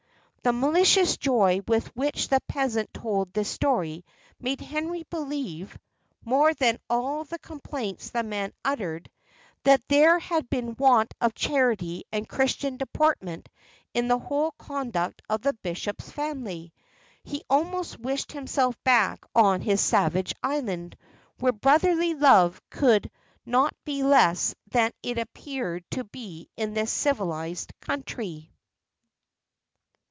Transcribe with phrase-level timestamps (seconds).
[0.43, 4.03] The malicious joy with which the peasant told this story
[4.39, 5.77] made Henry believe
[6.25, 9.11] (more than all the complaints the man uttered)
[9.65, 13.49] that there had been want of charity and Christian deportment
[13.93, 16.73] in the whole conduct of the bishop's family.
[17.23, 20.97] He almost wished himself back on his savage island,
[21.37, 23.11] where brotherly love could
[23.45, 28.47] not be less than it appeared to be in this civilised country.